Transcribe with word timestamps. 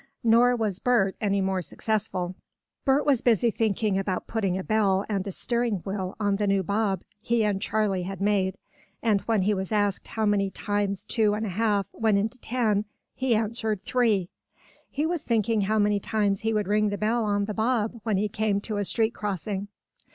Nor 0.23 0.55
was 0.55 0.79
Bert 0.79 1.15
any 1.21 1.41
more 1.41 1.61
successful. 1.61 2.33
Bert 2.85 3.05
was 3.05 3.21
busy 3.21 3.51
thinking 3.51 3.99
about 3.99 4.25
putting 4.25 4.57
a 4.57 4.63
bell 4.63 5.05
and 5.07 5.27
a 5.27 5.31
steering 5.31 5.75
wheel 5.85 6.15
on 6.19 6.37
the 6.37 6.47
new 6.47 6.63
bob 6.63 7.03
he 7.21 7.43
and 7.43 7.61
Charley 7.61 8.01
had 8.01 8.19
made, 8.19 8.55
and 9.03 9.21
when 9.27 9.43
he 9.43 9.53
was 9.53 9.71
asked 9.71 10.07
how 10.07 10.25
many 10.25 10.49
times 10.49 11.03
two 11.03 11.35
and 11.35 11.45
a 11.45 11.49
half 11.49 11.85
went 11.93 12.17
into 12.17 12.39
ten 12.39 12.85
he 13.13 13.35
answered: 13.35 13.83
"Three." 13.83 14.31
He 14.89 15.05
was 15.05 15.21
thinking 15.23 15.61
how 15.61 15.77
many 15.77 15.99
times 15.99 16.39
he 16.39 16.51
would 16.51 16.67
ring 16.67 16.89
the 16.89 16.97
bell 16.97 17.23
on 17.23 17.45
the 17.45 17.53
bob 17.53 17.99
when 18.01 18.17
he 18.17 18.27
came 18.27 18.59
to 18.61 18.77
a 18.77 18.85
street 18.85 19.13
crossing. 19.13 19.67